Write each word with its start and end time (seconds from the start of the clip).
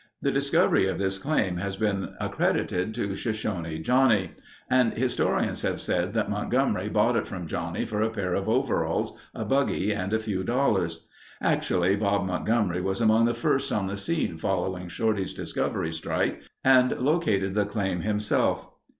The 0.19 0.31
discovery 0.31 0.87
of 0.87 0.97
this 0.97 1.19
claim 1.19 1.57
has 1.57 1.75
been 1.75 2.15
accredited 2.19 2.95
to 2.95 3.15
Shoshone 3.15 3.77
Johnnie 3.81 4.31
and 4.67 4.93
historians 4.93 5.61
have 5.61 5.79
said 5.79 6.13
that 6.13 6.27
Montgomery 6.27 6.89
bought 6.89 7.15
it 7.15 7.27
from 7.27 7.45
Johnnie 7.45 7.85
for 7.85 8.01
a 8.01 8.09
pair 8.09 8.33
of 8.33 8.49
overalls, 8.49 9.15
a 9.35 9.45
buggy, 9.45 9.93
and 9.93 10.11
a 10.11 10.17
few 10.19 10.43
dollars. 10.43 11.07
Actually 11.39 11.95
Bob 11.97 12.25
Montgomery 12.25 12.81
was 12.81 12.99
among 12.99 13.25
the 13.25 13.35
first 13.35 13.71
on 13.71 13.85
the 13.85 13.95
scene 13.95 14.37
following 14.37 14.87
Shorty's 14.87 15.35
discovery 15.35 15.93
strike 15.93 16.41
and 16.63 16.99
located 16.99 17.53
the 17.53 17.67
claim 17.67 18.01
himself. 18.01 18.69